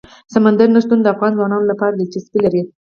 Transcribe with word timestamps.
سمندر 0.33 0.67
نه 0.75 0.79
شتون 0.83 0.99
د 1.01 1.07
افغان 1.13 1.31
ځوانانو 1.37 1.69
لپاره 1.71 1.93
دلچسپي 1.95 2.39
لري. 2.45 2.61